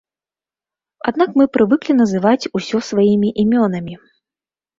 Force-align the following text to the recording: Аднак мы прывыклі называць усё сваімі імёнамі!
Аднак 1.11 1.29
мы 1.41 1.45
прывыклі 1.57 1.93
называць 2.01 2.49
усё 2.61 2.77
сваімі 2.89 3.29
імёнамі! 3.45 3.95